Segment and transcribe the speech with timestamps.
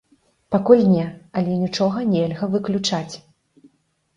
[0.53, 1.03] Пакуль не,
[1.41, 3.13] але нічога нельга выключаць.